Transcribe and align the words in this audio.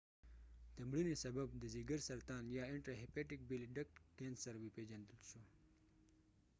د 0.75 0.77
مړینی 0.89 1.15
سبب 1.23 1.47
د 1.61 1.63
ځیګر 1.75 1.99
سرطان 2.09 2.43
یا 2.57 2.63
intrahepatic 2.75 3.39
bile 3.49 3.67
duct 3.75 3.95
cancer 4.19 4.53
وپیژندل 4.59 5.19
شو 5.29 5.41